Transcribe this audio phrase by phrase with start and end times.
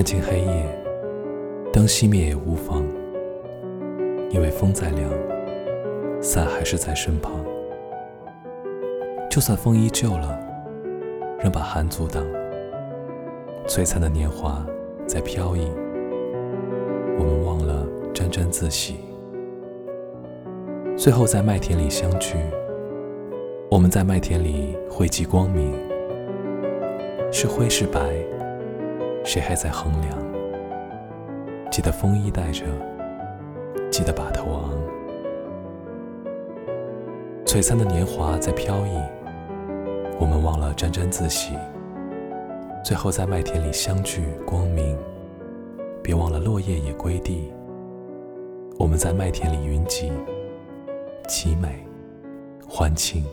[0.00, 0.64] 看清黑夜，
[1.70, 2.82] 灯熄灭也无妨，
[4.30, 5.10] 因为风再凉，
[6.22, 7.32] 伞还是在身旁。
[9.28, 10.40] 就算风依旧了，
[11.42, 12.24] 仍把寒阻挡。
[13.66, 14.66] 璀璨的年华
[15.06, 15.70] 在飘逸，
[17.18, 19.00] 我们忘了沾沾自喜。
[20.96, 22.38] 最后在麦田里相聚，
[23.70, 25.74] 我们在麦田里汇集光明。
[27.30, 28.00] 是灰是白，
[29.24, 30.18] 谁还在衡量？
[31.70, 32.64] 记得风衣带着，
[33.90, 34.72] 记得把头昂。
[37.44, 38.96] 璀璨的年华在飘逸，
[40.18, 41.56] 我们忘了沾沾自喜。
[42.84, 44.96] 最后在麦田里相聚，光明，
[46.02, 47.52] 别忘了落叶也归地。
[48.78, 50.10] 我们在麦田里云集，
[51.28, 51.86] 凄美，
[52.68, 53.24] 欢庆。